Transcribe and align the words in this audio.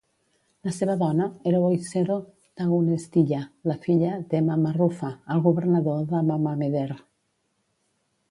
La 0.67 0.71
seva 0.75 0.93
dona 0.99 1.25
era 1.49 1.59
Woizero 1.63 2.15
Tagunestiya, 2.61 3.43
la 3.71 3.77
filla 3.83 4.15
de 4.31 4.41
Mama 4.47 4.73
Rufa'el, 4.79 5.45
governador 5.49 6.01
de 6.15 6.23
Mamameder. 6.31 6.89